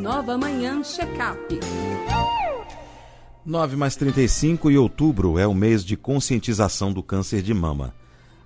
[0.00, 1.60] Nova Manhã Check-up.
[3.44, 7.94] 9 mais 35 e outubro é o mês de conscientização do câncer de mama.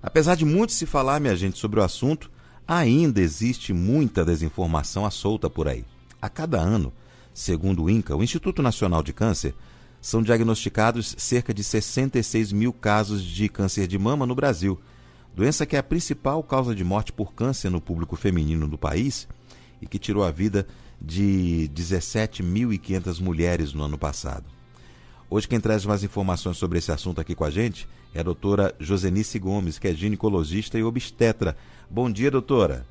[0.03, 2.29] Apesar de muito se falar, minha gente, sobre o assunto,
[2.67, 5.85] ainda existe muita desinformação à solta por aí.
[6.21, 6.93] A cada ano,
[7.33, 9.55] segundo o INCA, o Instituto Nacional de Câncer,
[10.01, 14.81] são diagnosticados cerca de 66 mil casos de câncer de mama no Brasil,
[15.37, 19.29] doença que é a principal causa de morte por câncer no público feminino do país
[19.81, 20.67] e que tirou a vida
[21.05, 24.45] de 17.500 mulheres no ano passado.
[25.29, 28.75] Hoje quem traz mais informações sobre esse assunto aqui com a gente é a doutora
[28.79, 31.57] Josenice Gomes, que é ginecologista e obstetra.
[31.91, 32.87] Bom dia, doutora.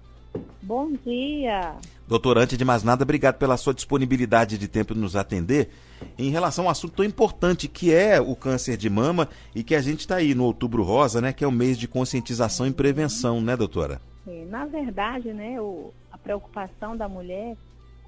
[0.62, 1.76] Bom dia.
[2.08, 5.70] Doutora, antes de mais nada, obrigado pela sua disponibilidade de tempo de nos atender
[6.18, 9.76] em relação a um assunto tão importante que é o câncer de mama e que
[9.76, 12.72] a gente está aí no Outubro Rosa, né, que é o mês de conscientização e
[12.72, 14.02] prevenção, né, doutora?
[14.50, 17.56] Na verdade, né, o, a preocupação da mulher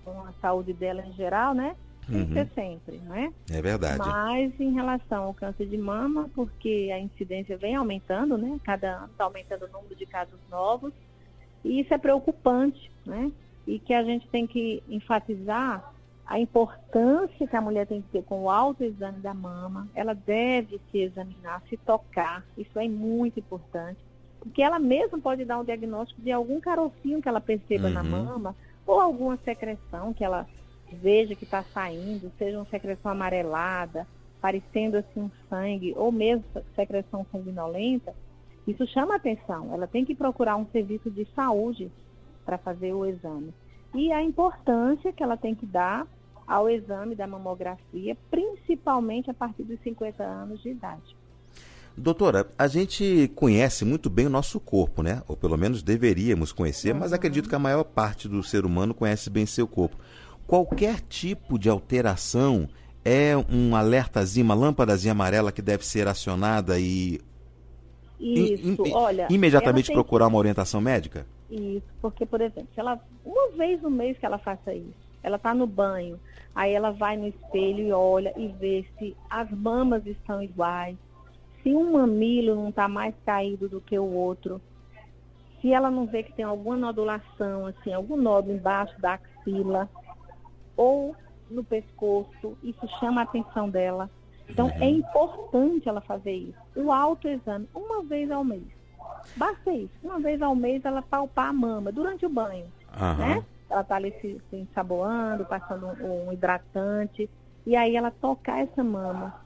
[0.06, 1.76] com a saúde dela em geral, né,
[2.08, 2.28] tem uhum.
[2.28, 3.34] que ser sempre, né?
[3.50, 3.98] É verdade.
[3.98, 8.60] Mas em relação ao câncer de mama, porque a incidência vem aumentando, né?
[8.64, 10.94] Cada ano está aumentando o número de casos novos,
[11.64, 13.32] e isso é preocupante, né?
[13.66, 15.92] E que a gente tem que enfatizar
[16.28, 19.88] a importância que a mulher tem que ter com o autoexame da mama.
[19.96, 22.44] Ela deve se examinar, se tocar.
[22.58, 24.00] Isso é muito importante.
[24.40, 27.94] Porque ela mesma pode dar um diagnóstico de algum carocinho que ela perceba uhum.
[27.94, 28.56] na mama,
[28.86, 30.48] ou alguma secreção que ela
[30.92, 34.08] veja que está saindo, seja uma secreção amarelada,
[34.42, 38.14] parecendo assim um sangue, ou mesmo secreção sanguinolenta,
[38.68, 39.74] isso chama atenção.
[39.74, 41.92] Ela tem que procurar um serviço de saúde
[42.46, 43.54] para fazer o exame.
[43.94, 46.08] E a importância que ela tem que dar
[46.46, 51.16] ao exame da mamografia, principalmente a partir dos 50 anos de idade.
[51.98, 55.22] Doutora, a gente conhece muito bem o nosso corpo, né?
[55.28, 57.00] Ou pelo menos deveríamos conhecer, uhum.
[57.00, 59.98] mas acredito que a maior parte do ser humano conhece bem seu corpo.
[60.46, 62.68] Qualquer tipo de alteração
[63.04, 67.20] é um alertazinho, uma lâmpadazinha amarela que deve ser acionada e
[68.20, 69.28] isso, olha.
[69.30, 71.26] Imediatamente procurar uma orientação médica?
[71.50, 75.38] Isso, porque, por exemplo, se ela, uma vez no mês que ela faça isso, ela
[75.38, 76.20] está no banho,
[76.54, 80.96] aí ela vai no espelho e olha e vê se as mamas estão iguais,
[81.66, 84.62] se um mamilo não está mais caído do que o outro,
[85.60, 89.90] se ela não vê que tem alguma nodulação, assim, algum nódulo embaixo da axila
[90.78, 91.16] ou
[91.50, 94.12] no pescoço, isso chama a atenção dela.
[94.48, 94.98] Então, é uhum.
[94.98, 96.60] importante ela fazer isso.
[96.76, 98.68] O autoexame, uma vez ao mês.
[99.36, 99.94] Basta isso.
[100.04, 102.68] Uma vez ao mês ela palpar a mama durante o banho.
[102.94, 103.16] Uhum.
[103.18, 103.44] Né?
[103.68, 107.28] Ela está ali se, se ensaboando, passando um, um hidratante.
[107.66, 109.45] E aí ela tocar essa mama.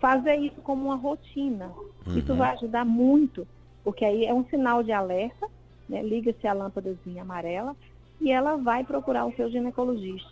[0.00, 1.72] Fazer isso como uma rotina.
[2.06, 2.18] Uhum.
[2.18, 3.46] Isso vai ajudar muito.
[3.84, 5.46] Porque aí é um sinal de alerta.
[5.88, 6.02] Né?
[6.02, 7.76] Liga-se a lâmpadazinha amarela.
[8.20, 10.30] E ela vai procurar o seu ginecologista.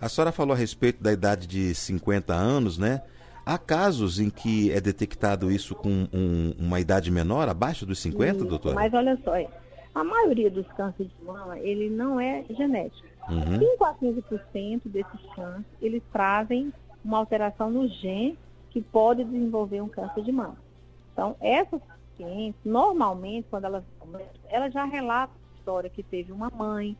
[0.00, 3.02] A senhora falou a respeito da idade de 50 anos, né?
[3.46, 8.36] Há casos em que é detectado isso com um, uma idade menor, abaixo dos 50,
[8.36, 8.74] isso, doutora?
[8.74, 9.32] Mas olha só,
[9.94, 13.06] a maioria dos cânceres de mama, ele não é genético.
[13.28, 13.58] Uhum.
[13.58, 16.72] 5 a 15% desses cânceres, eles trazem
[17.04, 18.36] uma alteração no gene
[18.74, 20.56] que pode desenvolver um câncer de mama.
[21.12, 23.84] Então, essas pacientes, normalmente, quando elas
[24.50, 26.96] ela já relata a história que teve uma mãe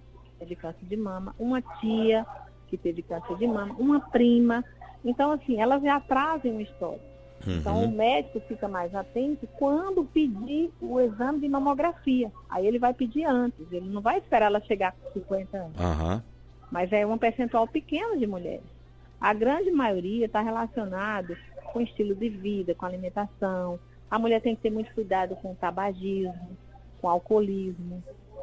[0.46, 2.24] de câncer de mama, uma tia
[2.68, 4.64] que teve câncer de mama, uma prima,
[5.04, 7.00] então, assim, elas já trazem uma história.
[7.44, 7.56] Uhum.
[7.56, 12.30] Então, o médico fica mais atento quando pedir o exame de mamografia.
[12.48, 15.76] Aí ele vai pedir antes, ele não vai esperar ela chegar com 50 anos.
[15.76, 16.22] Uhum.
[16.70, 18.74] Mas é um percentual pequeno de mulheres.
[19.20, 21.36] A grande maioria está relacionado
[21.74, 23.80] com estilo de vida, com alimentação.
[24.08, 26.56] A mulher tem que ter muito cuidado com o tabagismo,
[27.00, 28.00] com o alcoolismo,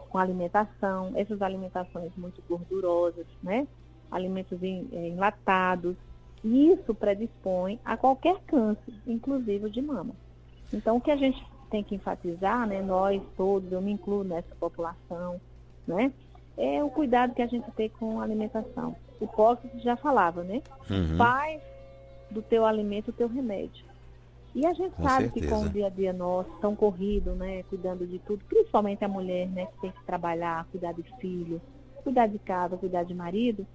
[0.09, 3.66] com a alimentação, essas alimentações muito gordurosas, né?
[4.12, 5.96] Alimentos eh, enlatados.
[6.44, 10.14] Isso predispõe a qualquer câncer, inclusive o de mama.
[10.74, 14.53] Então, o que a gente tem que enfatizar, né, nós todos, eu me incluo nessa
[14.56, 15.40] população,
[15.88, 16.12] né,
[16.58, 18.96] é o cuidado que a gente tem com a alimentação.
[19.22, 20.61] O Hipócrates já falava, né?
[20.90, 21.16] Uhum.
[21.17, 21.61] Faz
[22.31, 23.85] do teu alimento o teu remédio.
[24.53, 25.47] E a gente com sabe certeza.
[25.47, 29.07] que com o dia a dia nosso, tão corrido, né, cuidando de tudo, principalmente a
[29.07, 31.61] mulher, né, que tem que trabalhar, cuidar de filho,
[32.03, 33.66] cuidar de casa, cuidar de marido,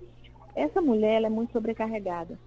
[0.55, 2.39] essa mulher é muito sobrecarregada.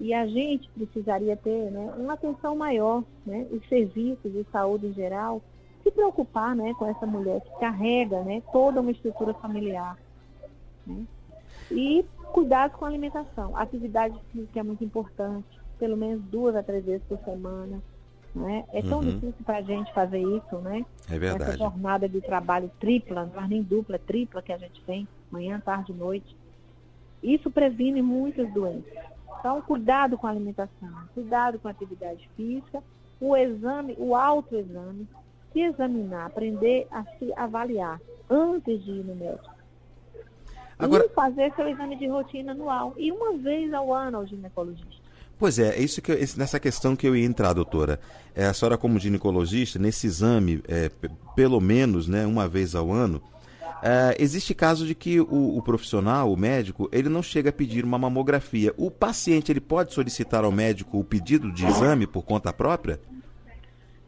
[0.00, 4.92] E a gente precisaria ter né, uma atenção maior, né, os serviços de saúde em
[4.92, 5.42] geral,
[5.82, 9.98] se preocupar né, com essa mulher que carrega né, toda uma estrutura familiar.
[10.86, 11.04] Né,
[11.72, 13.56] e cuidado com a alimentação.
[13.56, 15.46] Atividade física é muito importante,
[15.78, 17.80] pelo menos duas a três vezes por semana.
[18.34, 18.64] Né?
[18.72, 19.04] É tão uhum.
[19.04, 20.84] difícil para a gente fazer isso, né?
[21.10, 21.50] É verdade.
[21.50, 25.08] Essa jornada de trabalho tripla, não é nem dupla, é tripla que a gente tem,
[25.30, 26.36] manhã, tarde, noite.
[27.22, 28.92] Isso previne muitas doenças.
[29.38, 32.82] Então, cuidado com a alimentação, cuidado com a atividade física,
[33.20, 35.08] o exame, o autoexame,
[35.52, 39.57] se examinar, aprender a se avaliar antes de ir no médico.
[40.78, 41.04] Agora...
[41.04, 42.94] E fazer seu exame de rotina anual.
[42.96, 45.08] E uma vez ao ano ao ginecologista.
[45.38, 48.00] Pois é, é isso que eu, nessa questão que eu ia entrar, doutora.
[48.34, 50.90] É, a senhora, como ginecologista, nesse exame, é,
[51.36, 53.22] pelo menos né, uma vez ao ano,
[53.80, 57.84] é, existe caso de que o, o, profissional, o médico, ele não chega a pedir
[57.84, 58.74] uma mamografia.
[58.76, 63.00] O paciente ele pode solicitar ao médico o pedido de exame por conta própria?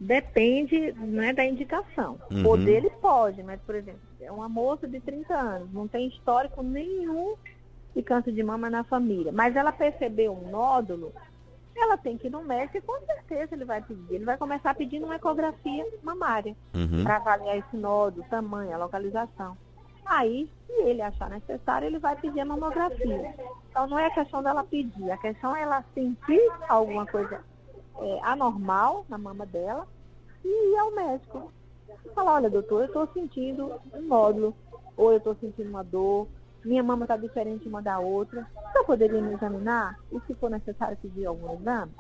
[0.00, 2.18] Depende né, da indicação.
[2.30, 2.42] Uhum.
[2.42, 6.62] Poder ele pode, mas, por exemplo, é uma moça de 30 anos, não tem histórico
[6.62, 7.36] nenhum
[7.94, 11.12] de câncer de mama na família, mas ela percebeu um nódulo,
[11.76, 14.14] ela tem que ir no médico e com certeza ele vai pedir.
[14.14, 17.04] Ele vai começar pedindo uma ecografia mamária uhum.
[17.04, 19.56] para avaliar esse nódulo, tamanho, a localização.
[20.06, 23.34] Aí, se ele achar necessário, ele vai pedir a mamografia.
[23.70, 27.42] Então não é a questão dela pedir, a questão é ela sentir alguma coisa
[28.00, 29.86] é, anormal na mama dela
[30.44, 31.52] e ir ao médico.
[32.14, 34.54] Falar, olha, doutor, eu estou sentindo um nódulo,
[34.96, 36.28] ou eu estou sentindo uma dor,
[36.64, 38.46] minha mama está diferente uma da outra.
[38.72, 39.98] Você poderia me examinar?
[40.12, 41.92] E se for necessário pedir algum exame?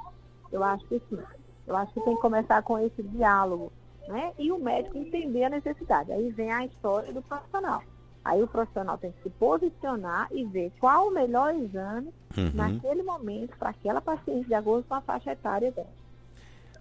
[0.52, 1.18] Eu acho que sim.
[1.66, 3.72] Eu acho que tem que começar com esse diálogo,
[4.08, 4.32] né?
[4.38, 6.12] E o médico entender a necessidade.
[6.12, 7.82] Aí vem a história do profissional.
[8.24, 12.50] Aí o profissional tem que se posicionar e ver qual o melhor exame uhum.
[12.54, 15.88] naquele momento para aquela paciente de acordo com a faixa etária dela.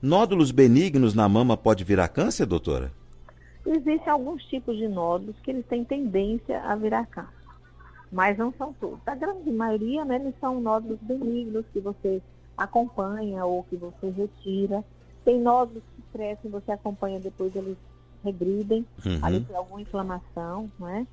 [0.01, 2.91] Nódulos benignos na mama pode virar câncer, doutora?
[3.65, 7.30] Existem alguns tipos de nódulos que eles têm tendência a virar câncer,
[8.12, 9.00] mas não são todos.
[9.06, 12.21] A grande maioria, né, eles são nódulos benignos que você
[12.57, 14.83] acompanha ou que você retira.
[15.24, 17.77] Tem nódulos que crescem, você acompanha, depois eles
[18.24, 19.19] regridem, uhum.
[19.21, 21.06] ali tem alguma inflamação, né?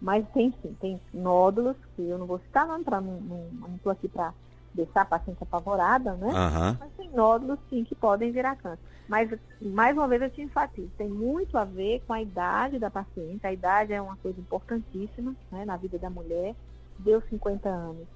[0.00, 3.90] Mas tem sim, tem nódulos, que eu não vou citar não, pra, não, não estou
[3.90, 4.34] aqui para
[4.74, 6.26] deixar a paciente apavorada, né?
[6.26, 6.76] Uhum.
[6.78, 8.78] Mas tem nódulos sim que podem virar câncer.
[9.08, 12.90] Mas, mais uma vez, eu te enfatizo, tem muito a ver com a idade da
[12.90, 13.46] paciente.
[13.46, 16.54] A idade é uma coisa importantíssima né, na vida da mulher.
[16.98, 18.06] Deu 50 anos.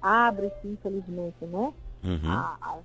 [0.00, 1.72] Abre-se, infelizmente, né?
[2.04, 2.32] Uhum.
[2.60, 2.84] as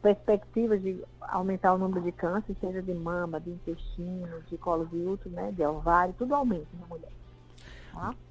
[0.00, 4.96] perspectivas de aumentar o número de câncer, seja de mama, de intestino, de colo de
[4.96, 5.52] útero, né?
[5.52, 7.19] De ovário, tudo aumenta na mulher.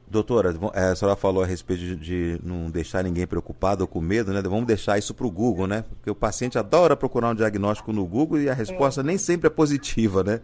[0.08, 4.02] Doutora, é, a senhora falou a respeito de, de, não deixar ninguém preocupado ou com
[4.02, 4.42] medo, né?
[4.42, 5.84] Vamos deixar isso para o Google, né?
[5.84, 9.04] Porque o paciente adora procurar um diagnóstico no Google e a resposta é.
[9.04, 10.42] nem sempre é positiva, né?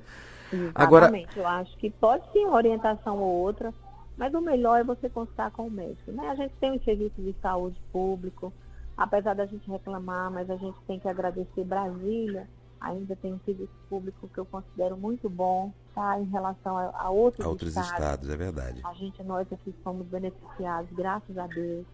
[0.54, 0.72] Exatamente.
[0.76, 1.12] Agora...
[1.36, 3.74] Eu acho que pode sim uma orientação ou outra,
[4.16, 6.30] mas o melhor é você consultar com o médico, né?
[6.30, 8.54] A gente tem um serviço de saúde público,
[8.96, 12.48] apesar da gente reclamar, mas a gente tem que agradecer Brasília,
[12.80, 16.20] ainda tem um serviço público que eu considero muito bom, tá?
[16.20, 17.92] Em relação a, a outros, a outros estados.
[17.92, 18.30] estados.
[18.30, 18.82] é verdade.
[18.84, 21.86] A gente, nós aqui somos beneficiados, graças a Deus,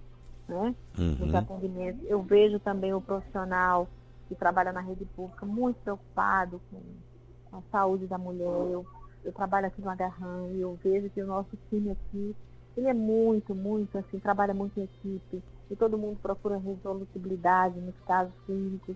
[0.47, 0.75] né?
[0.97, 1.15] Uhum.
[1.19, 2.01] Nos atendimentos.
[2.09, 3.87] Eu vejo também o profissional
[4.27, 8.45] que trabalha na rede pública muito preocupado com a saúde da mulher.
[8.45, 8.85] Eu,
[9.23, 12.35] eu trabalho aqui no Agarram e eu vejo que o nosso time aqui,
[12.75, 15.43] ele é muito, muito, assim, trabalha muito em equipe.
[15.69, 18.95] E todo mundo procura resolutibilidade nos casos clínicos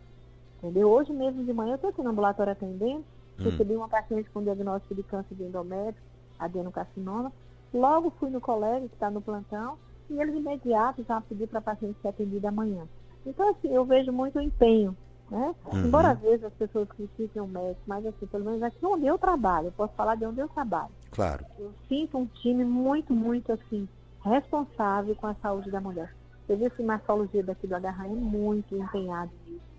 [0.57, 0.89] Entendeu?
[0.89, 3.03] Hoje mesmo de manhã eu estou aqui no ambulatório atendendo,
[3.39, 3.43] hum.
[3.43, 6.01] recebi uma paciente com diagnóstico de câncer de endométrio,
[6.39, 7.31] adenocarcinoma.
[7.73, 9.77] Logo fui no colega que está no plantão
[10.09, 12.87] e ele de imediato já pediu para a paciente ser atendida amanhã.
[13.25, 14.95] Então, assim, eu vejo muito empenho,
[15.29, 15.53] né?
[15.65, 15.85] Uhum.
[15.85, 19.17] Embora às vezes as pessoas critiquem o médico, mas assim, pelo menos aqui onde eu
[19.17, 20.91] trabalho, eu posso falar de onde eu trabalho.
[21.11, 21.43] Claro.
[21.57, 23.87] Eu sinto um time muito, muito assim,
[24.23, 26.13] responsável com a saúde da mulher.
[26.47, 29.74] Eu vi a hematologia daqui do HRM muito empenhado nisso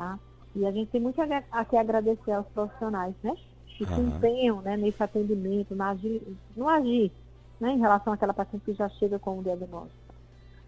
[0.00, 0.18] tá?
[0.56, 1.20] E a gente tem muito
[1.52, 3.36] a que agradecer aos profissionais, né?
[3.66, 3.94] Que uhum.
[3.94, 6.22] se empenham né, nesse atendimento, no agir,
[6.56, 7.12] no agir
[7.60, 10.14] né, em relação àquela paciente que já chega com o diagnóstico.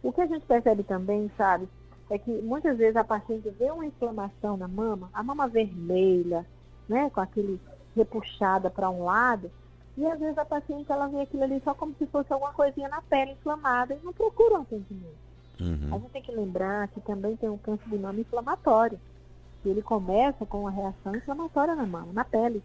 [0.03, 1.67] O que a gente percebe também, sabe,
[2.11, 6.45] é que muitas vezes a paciente vê uma inflamação na mama, a mama vermelha,
[6.89, 7.59] né, com aquele
[7.97, 9.51] repuxada para um lado,
[9.97, 12.89] e às vezes a paciente ela vê aquilo ali só como se fosse alguma coisinha
[12.89, 15.23] na pele inflamada e não procura um atendimento.
[15.61, 15.95] Uhum.
[15.95, 18.99] A gente tem que lembrar que também tem um câncer de mama inflamatório
[19.63, 22.63] que ele começa com uma reação inflamatória na mama, na pele,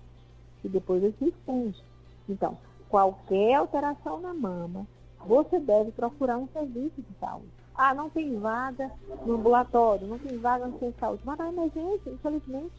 [0.64, 1.84] e depois ele se expande.
[2.28, 2.58] Então,
[2.90, 4.86] qualquer alteração na mama,
[5.26, 7.48] você deve procurar um serviço de saúde.
[7.76, 8.92] Ah, não tem vaga
[9.26, 11.22] no ambulatório, não tem vaga no centro de saúde.
[11.24, 12.74] Mas na emergência, infelizmente.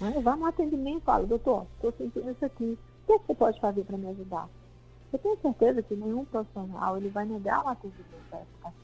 [0.00, 0.20] Né?
[0.22, 2.78] Vá no atendimento fala, doutor, estou sentindo isso aqui.
[3.02, 4.48] O que, é você pode fazer para me ajudar?
[5.12, 8.83] Eu tenho certeza que nenhum profissional ele vai negar um atendimento para essa.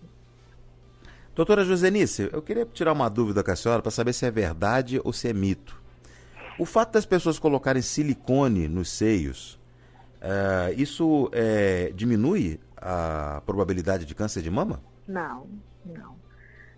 [1.41, 5.01] Doutora Josenice, eu queria tirar uma dúvida com a senhora para saber se é verdade
[5.03, 5.75] ou se é mito.
[6.59, 9.55] O fato das pessoas colocarem silicone nos seios,
[10.21, 14.83] uh, isso é, diminui a probabilidade de câncer de mama?
[15.09, 15.47] Não,
[15.87, 16.15] não.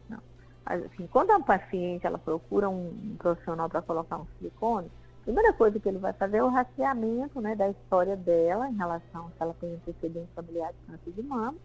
[0.09, 0.21] não.
[0.65, 4.87] Assim, quando a paciente ela procura um profissional para colocar um silicone,
[5.23, 8.77] a primeira coisa que ele vai fazer é o rastreamento né, da história dela em
[8.77, 11.57] relação se ela tem antecedente familiar de câncer de mama,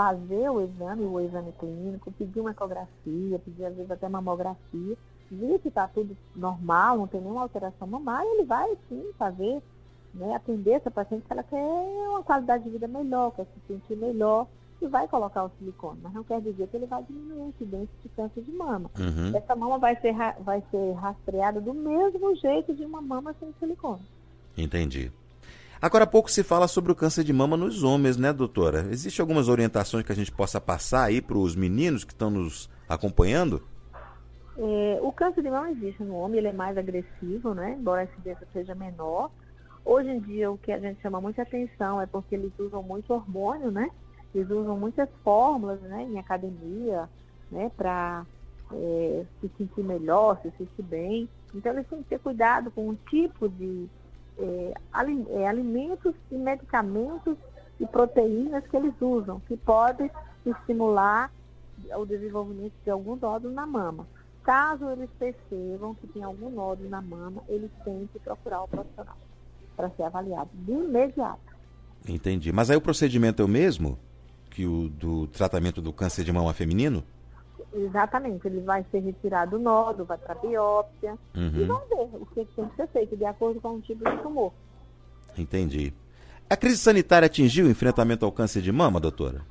[0.00, 4.96] fazer o exame, o exame clínico, pedir uma ecografia, pedir às vezes até mamografia,
[5.30, 9.62] ver que está tudo normal, não tem nenhuma alteração mamária, ele vai sim fazer,
[10.14, 13.94] né, atender essa paciente se ela quer uma qualidade de vida melhor, quer se sentir
[13.94, 14.46] melhor
[14.80, 17.94] e vai colocar o silicone, mas não quer dizer que ele vai diminuir a incidência
[18.02, 18.90] de câncer de mama.
[18.98, 19.36] Uhum.
[19.36, 24.00] Essa mama vai ser, vai ser rastreada do mesmo jeito de uma mama sem silicone.
[24.56, 25.12] Entendi.
[25.82, 28.86] Agora há pouco se fala sobre o câncer de mama nos homens, né, doutora?
[28.90, 32.68] Existem algumas orientações que a gente possa passar aí para os meninos que estão nos
[32.86, 33.62] acompanhando?
[34.58, 37.76] É, o câncer de mama existe no homem, ele é mais agressivo, né?
[37.78, 39.30] Embora a incidência seja menor.
[39.82, 43.14] Hoje em dia, o que a gente chama muita atenção é porque eles usam muito
[43.14, 43.88] hormônio, né?
[44.34, 47.08] Eles usam muitas fórmulas né, em academia
[47.50, 48.26] né, para
[48.70, 51.26] é, se sentir melhor, se sentir bem.
[51.54, 53.88] Então, eles têm que ter cuidado com o tipo de
[54.40, 54.74] é,
[55.30, 57.36] é, alimentos e medicamentos
[57.78, 60.10] e proteínas que eles usam, que podem
[60.44, 61.30] estimular
[61.96, 64.06] o desenvolvimento de algum nódulo na mama.
[64.42, 69.16] Caso eles percebam que tem algum nódulo na mama, eles têm que procurar o profissional
[69.76, 71.40] para ser avaliado de imediato.
[72.08, 72.52] Entendi.
[72.52, 73.98] Mas aí o procedimento é o mesmo?
[74.50, 77.02] que o do tratamento do câncer de mama feminino?
[77.72, 81.52] Exatamente, ele vai ser retirado o nódulo, vai para biópsia uhum.
[81.54, 84.16] e vão ver o que tem que ser feito de acordo com o tipo de
[84.22, 84.52] tumor.
[85.38, 85.92] Entendi.
[86.48, 89.42] A crise sanitária atingiu o enfrentamento ao câncer de mama, doutora?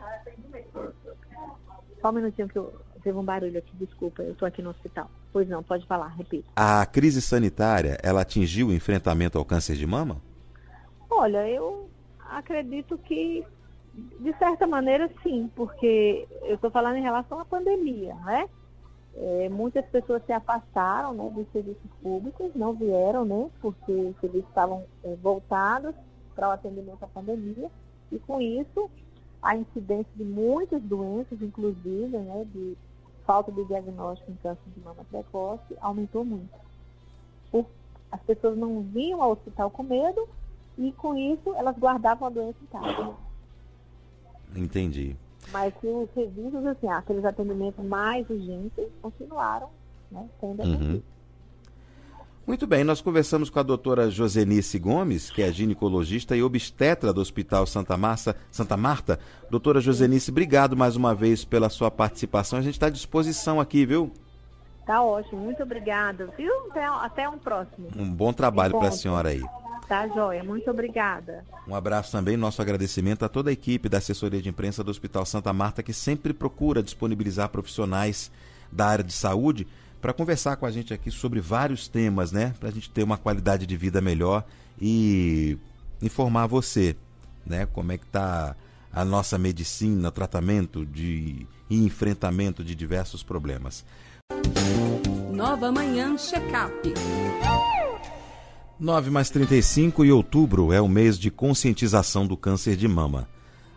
[2.02, 5.10] Só um minutinho que eu teve um barulho aqui, desculpa, eu estou aqui no hospital.
[5.32, 6.48] Pois não, pode falar, repita.
[6.56, 10.22] A crise sanitária, ela atingiu o enfrentamento ao câncer de mama?
[11.10, 11.90] Olha, eu
[12.30, 13.46] acredito que
[13.94, 18.48] de certa maneira, sim, porque eu estou falando em relação à pandemia, né?
[19.16, 23.50] É, muitas pessoas se afastaram né, dos serviços públicos, não vieram, né?
[23.60, 25.94] Porque os serviços estavam é, voltados
[26.36, 27.70] para o atendimento à pandemia,
[28.12, 28.90] e com isso
[29.42, 32.78] a incidência de muitas doenças, inclusive, né, de
[33.26, 36.50] falta de diagnóstico em câncer de mama precoce, aumentou muito.
[38.12, 40.28] as pessoas não vinham ao hospital com medo
[40.78, 43.29] e com isso elas guardavam a doença em casa.
[44.56, 45.16] Entendi.
[45.52, 49.70] Mas que os serviços, assim, aqueles atendimentos mais urgentes, continuaram
[50.12, 51.02] né, sendo uhum.
[52.46, 57.22] Muito bem, nós conversamos com a doutora Josenice Gomes, que é ginecologista e obstetra do
[57.22, 58.36] Hospital Santa, Marta.
[58.50, 59.20] Santa Marta.
[59.52, 62.58] Doutora Josenice, obrigado mais uma vez pela sua participação.
[62.58, 64.12] A gente está à disposição aqui, viu?
[64.84, 66.52] Tá ótimo, muito obrigada, viu?
[66.72, 67.88] Até, até um próximo.
[67.96, 69.44] Um bom trabalho para a senhora aí.
[69.90, 70.44] Tá, Joia.
[70.44, 71.44] Muito obrigada.
[71.68, 75.26] Um abraço também, nosso agradecimento a toda a equipe da assessoria de imprensa do Hospital
[75.26, 78.32] Santa Marta, que sempre procura disponibilizar profissionais
[78.72, 79.68] da área de saúde
[80.00, 82.54] para conversar com a gente aqui sobre vários temas, né?
[82.60, 84.46] Para a gente ter uma qualidade de vida melhor
[84.80, 85.58] e
[86.00, 86.96] informar você,
[87.44, 87.66] né?
[87.66, 88.56] Como é que está
[88.94, 93.86] a nossa medicina, tratamento de e enfrentamento de diversos problemas.
[95.32, 96.94] Nova Manhã Check-up.
[98.80, 103.28] 9 mais 35 e outubro é o mês de conscientização do câncer de mama.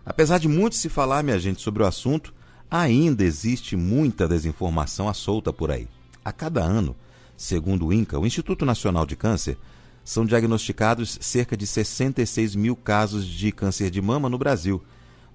[0.06, 2.32] Apesar de muito se falar, minha gente, sobre o assunto,
[2.70, 5.88] ainda existe muita desinformação à solta por aí.
[6.24, 6.94] A cada ano,
[7.36, 9.58] segundo o INCA, o Instituto Nacional de Câncer,
[10.04, 14.80] são diagnosticados cerca de 66 mil casos de câncer de mama no Brasil,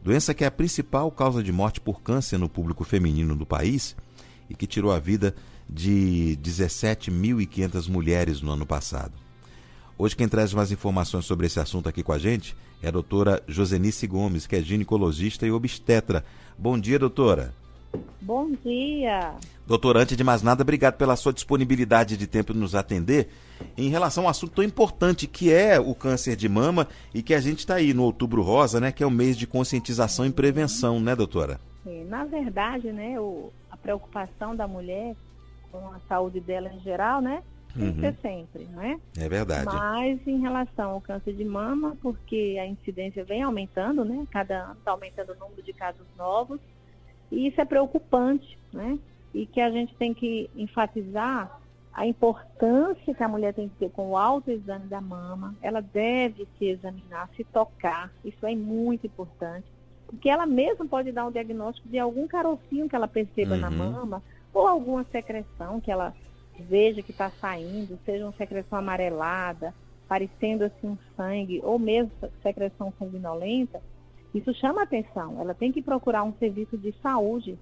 [0.02, 3.98] doença que é a principal causa de morte por câncer no público feminino do país
[4.50, 5.36] e que tirou a vida
[5.70, 9.27] de 17.500 mulheres no ano passado.
[10.00, 13.42] Hoje quem traz mais informações sobre esse assunto aqui com a gente é a doutora
[13.48, 16.24] Josenice Gomes, que é ginecologista e obstetra.
[16.56, 17.52] Bom dia, doutora.
[18.22, 19.34] Bom dia.
[19.66, 23.30] Doutora, antes de mais nada, obrigado pela sua disponibilidade de tempo de nos atender
[23.76, 27.34] em relação a um assunto tão importante que é o câncer de mama e que
[27.34, 30.32] a gente está aí no Outubro Rosa, né, que é o mês de conscientização e
[30.32, 31.60] prevenção, né, doutora?
[31.88, 35.16] É, na verdade, né, o, a preocupação da mulher
[35.72, 37.42] com a saúde dela em geral, né,
[37.78, 38.16] tem que ser uhum.
[38.22, 39.00] sempre, não é?
[39.18, 39.66] É verdade.
[39.66, 44.26] Mas em relação ao câncer de mama, porque a incidência vem aumentando, né?
[44.32, 46.60] Cada ano está aumentando o número de casos novos.
[47.32, 48.98] E isso é preocupante, né?
[49.34, 51.60] E que a gente tem que enfatizar
[51.94, 55.56] a importância que a mulher tem que ter com o autoexame da mama.
[55.62, 58.12] Ela deve se examinar, se tocar.
[58.24, 59.66] Isso é muito importante.
[60.06, 63.62] Porque ela mesma pode dar um diagnóstico de algum carocinho que ela perceba uhum.
[63.62, 66.14] na mama ou alguma secreção que ela
[66.64, 69.74] veja que está saindo, seja uma secreção amarelada,
[70.08, 72.12] parecendo assim um sangue, ou mesmo
[72.42, 73.82] secreção sanguinolenta,
[74.34, 75.40] Isso chama atenção.
[75.40, 77.58] Ela tem que procurar um serviço de saúde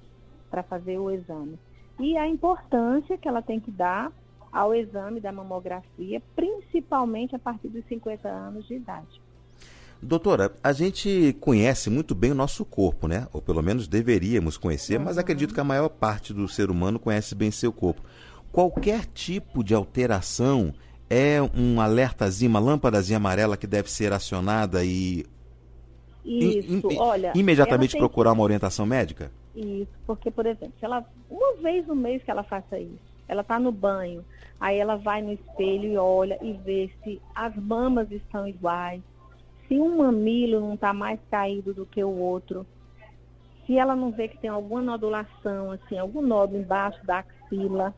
[0.49, 1.57] para fazer o exame.
[1.99, 4.11] E a importância que ela tem que dar
[4.51, 9.21] ao exame da mamografia, principalmente a partir dos 50 anos de idade.
[10.01, 13.27] Doutora, a gente conhece muito bem o nosso corpo, né?
[13.33, 15.05] Ou pelo menos deveríamos conhecer, uhum.
[15.05, 18.01] mas acredito que a maior parte do ser humano conhece bem seu corpo.
[18.55, 20.73] Qualquer tipo de alteração
[21.09, 25.25] é um alertazinho, uma lâmpadazinha amarela que deve ser acionada e
[26.23, 29.29] isso, in, olha, imediatamente procurar uma orientação médica?
[29.53, 32.97] Isso, porque, por exemplo, se ela, uma vez no mês que ela faça isso,
[33.27, 34.23] ela está no banho,
[34.57, 39.01] aí ela vai no espelho e olha e vê se as mamas estão iguais,
[39.67, 42.65] se um mamilo não está mais caído do que o outro,
[43.67, 47.93] se ela não vê que tem alguma nodulação, assim, algum nódulo embaixo da axila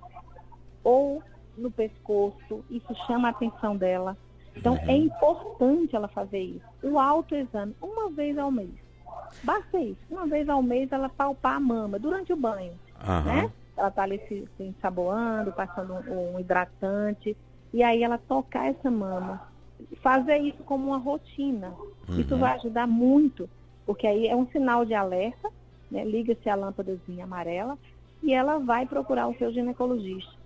[0.88, 1.22] ou
[1.58, 4.16] no pescoço, isso chama a atenção dela.
[4.56, 4.90] Então, uhum.
[4.90, 6.66] é importante ela fazer isso.
[6.82, 8.72] O autoexame, uma vez ao mês.
[9.44, 10.00] Basta isso.
[10.10, 12.72] Uma vez ao mês ela palpar a mama durante o banho.
[13.06, 13.24] Uhum.
[13.26, 13.52] Né?
[13.76, 17.36] Ela está ali se, se ensaboando, passando um, um hidratante.
[17.74, 19.46] E aí ela tocar essa mama
[20.02, 21.74] fazer isso como uma rotina.
[22.08, 22.22] Uhum.
[22.22, 23.50] Isso vai ajudar muito,
[23.86, 25.50] porque aí é um sinal de alerta,
[25.92, 26.06] né?
[26.06, 27.78] liga-se a lâmpadazinha amarela
[28.24, 30.37] e ela vai procurar o seu ginecologista.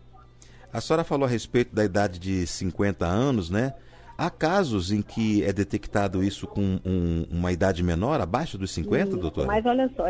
[0.74, 3.74] A senhora falou a respeito da idade de 50 anos, né?
[4.18, 9.10] Há casos em que é detectado isso com um, uma idade menor, abaixo dos 50,
[9.10, 9.48] isso, doutora?
[9.48, 10.06] Mas olha só,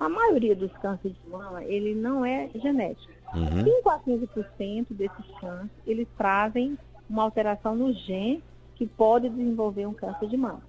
[0.00, 3.12] a maioria dos cânceres de mama, ele não é genético.
[3.34, 3.64] Uhum.
[3.64, 8.42] 5 a 15% desses cânceres, eles trazem uma alteração no gene
[8.74, 10.62] que pode desenvolver um câncer de mama.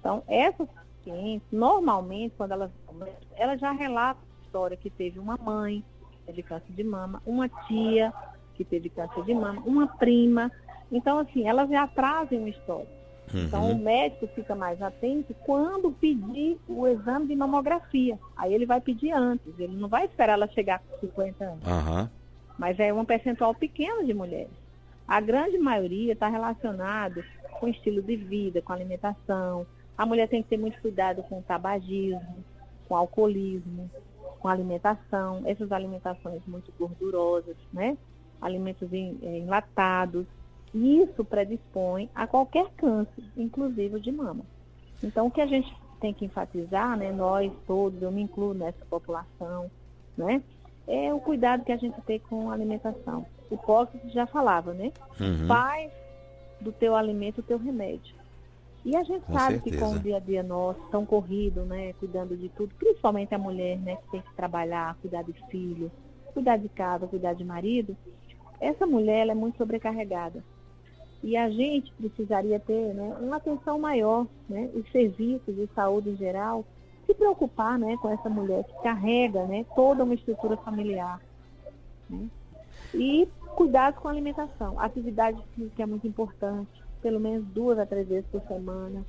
[0.00, 2.70] Então, essas pacientes, normalmente, quando elas
[3.36, 5.84] ela já relata a história que teve uma mãe
[6.32, 8.12] de câncer de mama, uma tia
[8.56, 10.50] que teve câncer de mama, uma prima.
[10.90, 12.96] Então, assim, elas já trazem uma história.
[13.32, 13.44] Uhum.
[13.44, 18.18] Então, o médico fica mais atento quando pedir o exame de mamografia.
[18.36, 21.66] Aí ele vai pedir antes, ele não vai esperar ela chegar com 50 anos.
[21.66, 22.08] Uhum.
[22.58, 24.50] Mas é um percentual pequeno de mulheres.
[25.06, 27.22] A grande maioria está relacionado
[27.60, 29.66] com estilo de vida, com alimentação.
[29.96, 32.44] A mulher tem que ter muito cuidado com o tabagismo,
[32.88, 33.90] com o alcoolismo,
[34.38, 37.96] com a alimentação, essas alimentações muito gordurosas, né?
[38.40, 40.26] Alimentos eh, enlatados.
[40.74, 44.44] Isso predispõe a qualquer câncer, inclusive de mama.
[45.02, 48.84] Então, o que a gente tem que enfatizar, né, nós todos, eu me incluo nessa
[48.84, 49.70] população,
[50.16, 50.42] né,
[50.86, 53.26] é o cuidado que a gente tem com a alimentação.
[53.50, 54.92] O Hipócrates já falava, né?
[55.20, 55.46] Uhum.
[55.46, 55.90] Faz
[56.60, 58.14] do teu alimento o teu remédio.
[58.84, 59.76] E a gente com sabe certeza.
[59.76, 63.38] que com o dia a dia nosso, tão corrido, né, cuidando de tudo, principalmente a
[63.38, 65.90] mulher, né, que tem que trabalhar, cuidar de filho,
[66.32, 67.96] cuidar de casa, cuidar de marido,
[68.60, 70.42] essa mulher é muito sobrecarregada.
[71.22, 76.16] E a gente precisaria ter né, uma atenção maior, né, os serviços de saúde em
[76.16, 76.64] geral,
[77.06, 81.20] se preocupar né, com essa mulher que carrega né, toda uma estrutura familiar.
[82.08, 82.28] Né?
[82.94, 84.78] E cuidado com a alimentação.
[84.78, 86.70] Atividade física é muito importante,
[87.02, 89.04] pelo menos duas a três vezes por semana.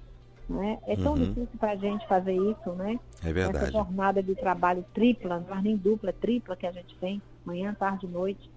[0.50, 0.80] Né?
[0.88, 1.20] É tão uhum.
[1.20, 2.98] difícil para a gente fazer isso, né?
[3.22, 3.66] É verdade.
[3.66, 7.76] Essa jornada de trabalho tripla, não é nem dupla, tripla que a gente tem, manhã,
[7.78, 8.50] tarde e noite.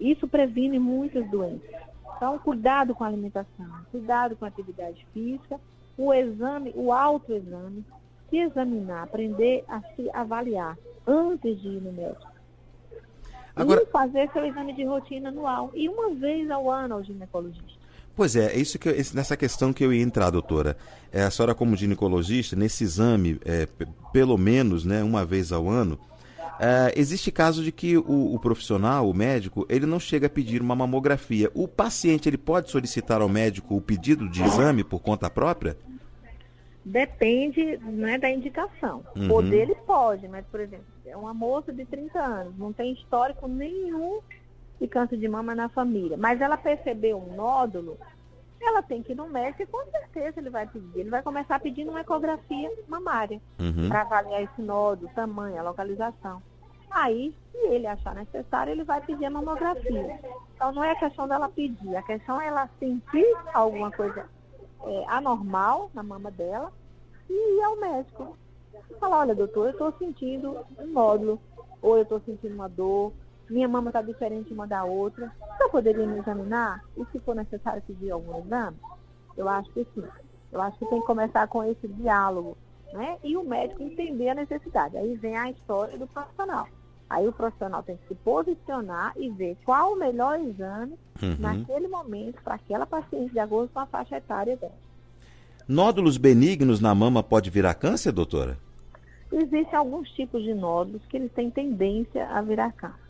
[0.00, 1.68] Isso previne muitas doenças.
[2.16, 5.60] Então, cuidado com a alimentação, cuidado com a atividade física,
[5.96, 7.84] o exame, o autoexame,
[8.28, 12.30] se examinar, aprender a se avaliar antes de ir no médico.
[13.54, 13.82] Agora...
[13.82, 15.70] E fazer seu exame de rotina anual.
[15.74, 17.80] E uma vez ao ano ao ginecologista.
[18.14, 20.76] Pois é, é isso que eu, nessa questão que eu ia entrar, doutora.
[21.12, 23.66] É, a senhora, como ginecologista, nesse exame, é,
[24.12, 25.98] pelo menos né, uma vez ao ano,
[26.58, 30.60] é, existe caso de que o, o, profissional, o médico, ele não chega a pedir
[30.60, 31.50] uma mamografia.
[31.54, 35.76] O paciente ele pode solicitar ao médico o pedido de exame por conta própria?
[36.84, 39.04] Depende né, da indicação.
[39.14, 39.28] Uhum.
[39.28, 43.46] Poder ele pode, mas, por exemplo, é uma moça de 30 anos, não tem histórico
[43.46, 44.20] nenhum
[44.80, 47.98] de câncer de mama na família, mas ela percebeu um nódulo,
[48.60, 51.00] ela tem que ir no médico e com certeza ele vai pedir.
[51.00, 53.88] Ele vai começar pedindo uma ecografia mamária uhum.
[53.88, 56.42] para avaliar esse nódulo, tamanho, a localização.
[56.90, 60.18] Aí, se ele achar necessário, ele vai pedir a mamografia.
[60.54, 64.26] Então não é a questão dela pedir, a questão é ela sentir alguma coisa
[64.84, 66.72] é, anormal na mama dela
[67.28, 68.36] e ir ao médico.
[68.98, 71.40] Falar, olha doutor, eu estou sentindo um nódulo,
[71.80, 73.12] ou eu estou sentindo uma dor,
[73.50, 75.32] minha mama está diferente uma da outra.
[75.58, 76.82] Você poderia me examinar?
[76.96, 78.76] E se for necessário pedir algum exame?
[79.36, 80.04] Eu acho que sim.
[80.52, 82.56] Eu acho que tem que começar com esse diálogo,
[82.92, 83.18] né?
[83.22, 84.96] E o médico entender a necessidade.
[84.96, 86.66] Aí vem a história do profissional.
[87.08, 91.36] Aí o profissional tem que se posicionar e ver qual o melhor exame uhum.
[91.40, 94.72] naquele momento para aquela paciente de acordo com a faixa etária dela.
[95.66, 98.56] Nódulos benignos na mama pode virar câncer, doutora?
[99.32, 103.09] Existem alguns tipos de nódulos que eles têm tendência a virar câncer,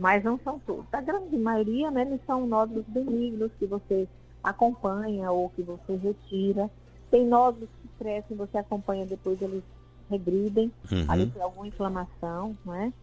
[0.00, 0.86] mas não são todos.
[0.90, 4.08] A grande maioria, né, eles são nódulos benignos que você
[4.42, 6.70] acompanha ou que você retira.
[7.10, 9.62] Tem nódulos que crescem, você acompanha, depois eles
[10.08, 11.04] regridem, uhum.
[11.06, 12.94] ali tem alguma inflamação, né?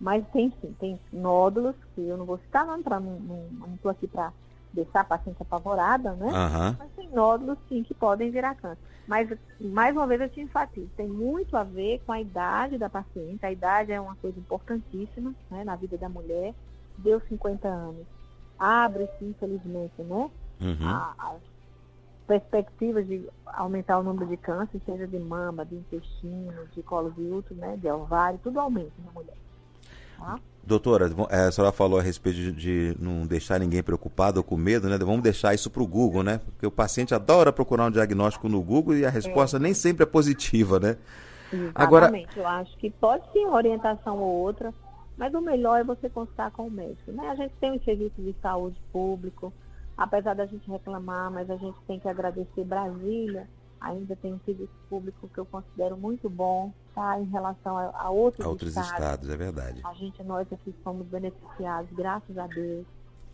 [0.00, 3.18] Mas tem sim, tem nódulos, que eu não vou citar não, pra, não,
[3.50, 4.32] não estou aqui para
[4.72, 6.26] deixar a paciente apavorada, né?
[6.26, 6.76] Uhum.
[6.78, 8.78] Mas tem nódulos, sim, que podem virar câncer.
[9.06, 9.28] Mas,
[9.60, 13.44] mais uma vez, eu te enfatizo, tem muito a ver com a idade da paciente.
[13.44, 16.54] A idade é uma coisa importantíssima né, na vida da mulher.
[16.96, 18.06] Deu 50 anos.
[18.58, 20.30] Abre-se, infelizmente, né?
[20.60, 20.86] Uhum.
[20.86, 21.40] A, as
[22.26, 27.22] perspectivas de aumentar o número de câncer, seja de mama, de intestino, de colo de
[27.22, 27.76] útero, né?
[27.76, 29.36] De ovário, tudo aumenta na mulher.
[30.16, 30.38] Tá?
[30.62, 34.56] Doutora, é, a senhora falou a respeito de, de, não deixar ninguém preocupado ou com
[34.56, 34.98] medo, né?
[34.98, 36.38] Vamos deixar isso para o Google, né?
[36.38, 39.60] Porque o paciente adora procurar um diagnóstico no Google e a resposta é.
[39.60, 40.96] nem sempre é positiva, né?
[41.52, 41.72] Exatamente.
[41.74, 42.12] Agora...
[42.36, 44.72] Eu acho que pode sim uma orientação ou outra,
[45.16, 47.28] mas o melhor é você consultar com o médico, né?
[47.28, 49.52] A gente tem um serviço de saúde público,
[49.96, 53.48] apesar da gente reclamar, mas a gente tem que agradecer Brasília,
[53.80, 56.72] ainda tem um serviço público que eu considero muito bom,
[57.20, 58.92] Em relação a, a outros, a outros estados.
[58.92, 59.30] estados.
[59.30, 59.80] é verdade.
[59.84, 62.86] A gente, nós aqui somos beneficiados, graças a Deus,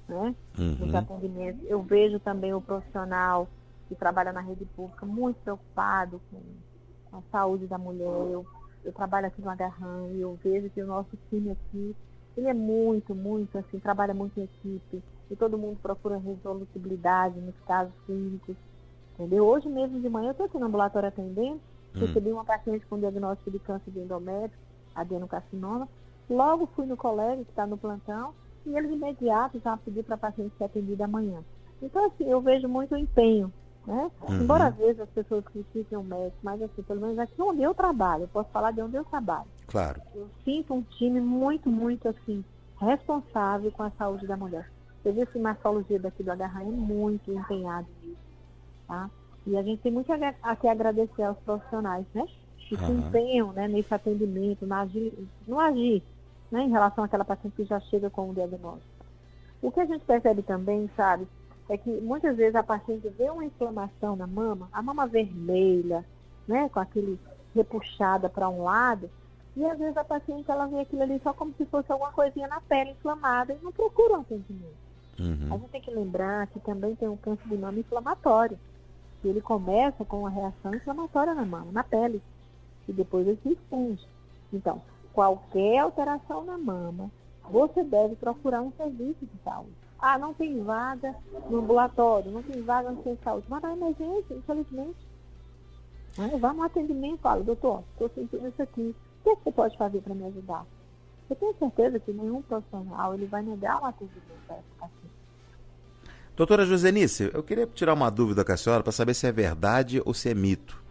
[0.09, 0.35] né?
[0.59, 0.97] Uhum.
[0.97, 1.61] Atendimentos.
[1.69, 3.49] Eu vejo também o profissional
[3.89, 8.07] que trabalha na rede pública muito preocupado com a saúde da mulher.
[8.07, 8.47] Eu,
[8.85, 11.95] eu trabalho aqui no Agarrão e eu vejo que o nosso time aqui,
[12.37, 15.03] ele é muito, muito, assim, trabalha muito em equipe.
[15.31, 18.57] E todo mundo procura resolutibilidade nos casos clínicos
[19.19, 19.47] Entendeu?
[19.47, 21.59] Hoje mesmo de manhã eu estou aqui no ambulatório atendendo,
[21.97, 22.07] hum.
[22.07, 24.59] recebi uma paciente com diagnóstico de câncer de endométrio,
[24.95, 25.89] adenocarcinoma.
[26.29, 30.19] Logo fui no colega que está no plantão e eles imediato já pediram para a
[30.19, 31.43] paciente ser atendida amanhã.
[31.81, 33.53] Então, assim, eu vejo muito empenho,
[33.87, 34.11] né?
[34.29, 34.43] Uhum.
[34.43, 37.75] Embora às vezes as pessoas critiquem o médico, mas assim, pelo menos aqui onde eu
[37.75, 39.47] trabalho, eu posso falar de onde eu trabalho.
[39.67, 40.01] Claro.
[40.15, 42.45] Eu sinto um time muito, muito assim,
[42.81, 44.71] responsável com a saúde da mulher.
[45.03, 48.17] Você viu que a mastologia daqui do Agarra é muito empenhado nisso.
[48.89, 49.09] Tá?
[49.47, 50.11] E a gente tem muito
[50.43, 52.27] a, que agradecer aos profissionais, né?
[52.59, 52.87] Que uhum.
[52.87, 55.13] se empenham né, nesse atendimento, no agir,
[55.47, 56.03] no agir
[56.51, 59.07] né, em relação àquela paciente que já chega com o diagnóstico.
[59.63, 61.27] O que a gente percebe também, sabe,
[61.69, 66.05] é que muitas vezes a paciente vê uma inflamação na mama, a mama vermelha,
[66.47, 67.19] né, com aquele
[67.55, 69.11] repuxada para um lado,
[69.57, 72.47] e às vezes a paciente ela vê aquilo ali só como se fosse alguma coisinha
[72.47, 74.87] na pele inflamada e não procura um atendimento.
[75.19, 75.55] Uhum.
[75.55, 78.59] A gente tem que lembrar que também tem um câncer de mama inflamatório
[79.25, 82.23] ele começa com uma reação inflamatória na mama, na pele,
[82.89, 84.07] e depois ele se expande.
[84.53, 84.81] Então,
[85.13, 87.11] qualquer alteração na mama,
[87.51, 89.73] você deve procurar um serviço de saúde.
[89.99, 91.15] Ah, não tem vaga
[91.49, 93.47] no ambulatório, não tem vaga no centro de saúde.
[93.49, 95.07] Mas na emergência, infelizmente.
[96.19, 98.95] Aí, vá no atendimento e fala, doutor, estou sentindo isso aqui.
[99.21, 100.67] O que, é que você pode fazer para me ajudar?
[101.29, 105.06] Eu tenho certeza que nenhum profissional ele vai negar um atendimento para essa paciente.
[106.37, 110.03] Doutora Josenice, eu queria tirar uma dúvida com a senhora para saber se é verdade
[110.05, 110.85] ou se é mito.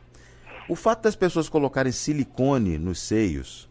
[0.68, 3.66] O fato das pessoas colocarem silicone nos seios,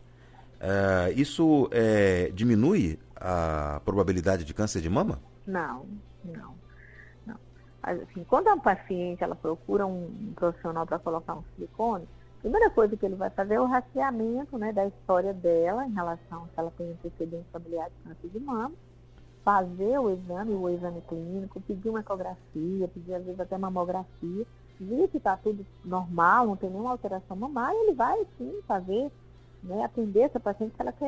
[0.61, 5.19] uh, isso é, diminui a probabilidade de câncer de mama?
[5.45, 5.85] Não,
[6.25, 6.55] não.
[7.27, 7.37] não.
[7.83, 12.05] Assim, quando a paciente ela procura um profissional para colocar um silicone,
[12.39, 15.93] a primeira coisa que ele vai fazer é o rastreamento né, da história dela em
[15.93, 18.71] relação se ela tem antecedente familiar de câncer de mama
[19.45, 24.47] fazer o exame, o exame clínico, pedir uma ecografia, pedir às vezes até mamografia,
[24.81, 29.11] ver se está tudo normal, não tem nenhuma alteração mamária, ele vai sim fazer,
[29.63, 31.05] né, atender essa paciente que ela quer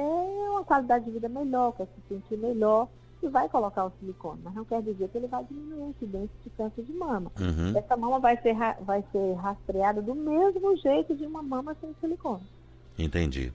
[0.50, 2.88] uma qualidade de vida melhor, quer se sentir melhor,
[3.22, 4.40] e vai colocar o silicone.
[4.44, 7.32] Mas não quer dizer que ele vai diminuir a incidência de câncer de mama.
[7.40, 7.76] Uhum.
[7.76, 12.44] Essa mama vai ser, vai ser rastreada do mesmo jeito de uma mama sem silicone.
[12.98, 13.52] Entendi.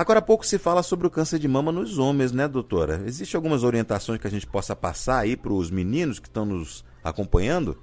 [0.00, 3.02] Agora há pouco se fala sobre o câncer de mama nos homens, né, doutora?
[3.04, 6.82] Existem algumas orientações que a gente possa passar aí para os meninos que estão nos
[7.04, 7.76] acompanhando?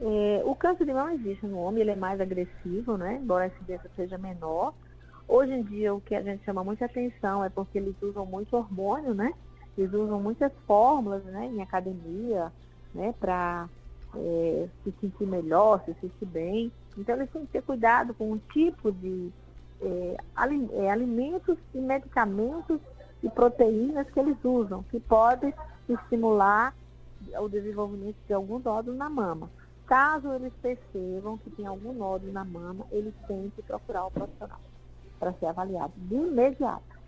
[0.00, 3.20] É, o câncer de mama existe no homem, ele é mais agressivo, né?
[3.22, 4.72] Embora a incidência seja menor.
[5.28, 8.56] Hoje em dia, o que a gente chama muita atenção é porque eles usam muito
[8.56, 9.30] hormônio, né?
[9.76, 12.50] Eles usam muitas fórmulas, né, em academia,
[12.94, 13.68] né, para
[14.16, 16.72] é, se sentir melhor, se sentir bem.
[16.96, 19.30] Então, eles têm que ter cuidado com o tipo de
[19.80, 20.16] é,
[20.72, 22.80] é, alimentos e medicamentos
[23.22, 25.52] e proteínas que eles usam, que podem
[25.88, 26.74] estimular
[27.40, 29.50] o desenvolvimento de algum nódulo na mama.
[29.86, 34.60] Caso eles percebam que tem algum nódulo na mama, eles têm que procurar o profissional
[35.18, 36.98] para ser avaliado de imediato.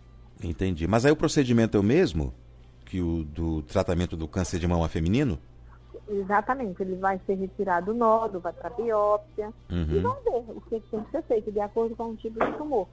[0.42, 0.87] Entendi.
[0.87, 2.33] Mas aí o procedimento é o mesmo
[2.85, 5.38] que o do tratamento do câncer de mama feminino?
[6.11, 9.87] Exatamente, ele vai ser retirado o nódulo, vai para biópsia Uhum.
[9.92, 12.53] e vão ver o que tem que ser feito de acordo com o tipo de
[12.59, 12.88] tumor.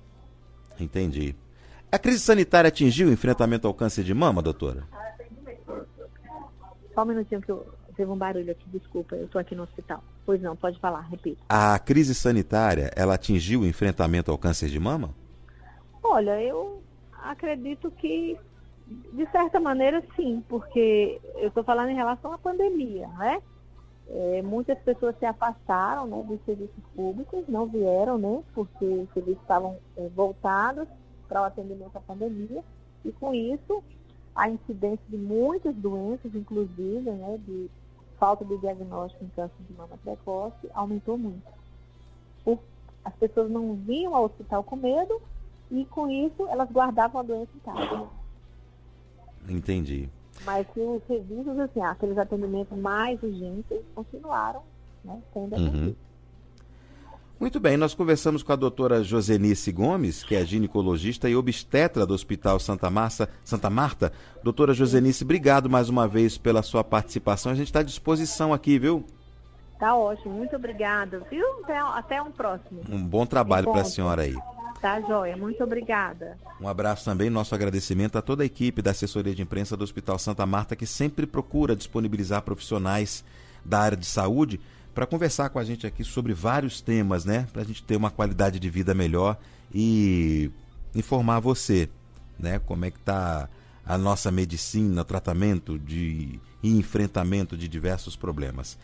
[0.80, 1.36] Entendi.
[1.92, 4.84] A crise sanitária atingiu o enfrentamento ao câncer de mama, doutora?
[6.94, 10.04] Só um minutinho que eu, teve um barulho aqui, desculpa, eu estou aqui no hospital.
[10.26, 11.40] Pois não, pode falar, repita.
[11.50, 15.10] A crise sanitária, ela atingiu o enfrentamento ao câncer de mama?
[16.04, 16.82] Olha, eu
[17.24, 18.38] acredito que,
[19.14, 23.42] de certa maneira, sim, porque eu estou falando em relação à pandemia, né?
[24.10, 28.42] É, muitas pessoas se afastaram né, dos serviços públicos, não vieram, né?
[28.54, 30.88] Porque os serviços estavam é, voltados
[31.28, 32.64] para o atendimento à pandemia,
[33.04, 33.84] e com isso
[34.34, 37.70] a incidência de muitas doenças, inclusive, né, de
[38.20, 41.48] falta de diagnóstico em câncer de mama precoce, aumentou muito.
[42.46, 42.60] Por,
[43.04, 45.20] as pessoas não vinham ao hospital com medo
[45.72, 48.08] e com isso elas guardavam a doença em casa.
[49.48, 50.10] Entendi.
[50.46, 54.62] Mas que os serviços, assim, aqueles atendimentos mais urgentes, continuaram
[55.04, 55.96] né, sendo Uhum.
[57.40, 62.16] Muito bem, nós conversamos com a doutora Josenice Gomes, que é ginecologista e obstetra do
[62.16, 63.30] Hospital Santa, Marta.
[63.44, 64.12] Santa Marta.
[64.44, 67.52] Doutora Josenice, obrigado mais uma vez pela sua participação.
[67.52, 69.06] A gente está à disposição aqui, viu?
[69.78, 71.46] Tá ótimo, muito obrigada, viu?
[71.64, 72.82] Até, até um próximo.
[72.90, 74.36] Um bom trabalho para a senhora aí.
[74.82, 75.36] Tá, joia?
[75.36, 76.38] Muito obrigada.
[76.62, 80.20] Um abraço também, nosso agradecimento a toda a equipe da assessoria de imprensa do Hospital
[80.20, 83.24] Santa Marta, que sempre procura disponibilizar profissionais
[83.66, 84.60] da área de saúde
[84.94, 87.48] para conversar com a gente aqui sobre vários temas, né?
[87.52, 89.38] Para a gente ter uma qualidade de vida melhor
[89.74, 90.52] e
[90.96, 91.90] informar você,
[92.40, 92.60] né?
[92.60, 93.50] Como é que está
[93.88, 98.78] a nossa medicina, tratamento de, e enfrentamento de diversos problemas.